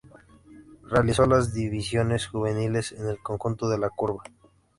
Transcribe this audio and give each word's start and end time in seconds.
Realizó 0.89 1.27
las 1.27 1.53
divisiones 1.53 2.25
juveniles 2.25 2.91
en 2.93 3.05
el 3.07 3.19
conjunto 3.21 3.69
de 3.69 3.77
la 3.77 3.91
curva. 3.91 4.23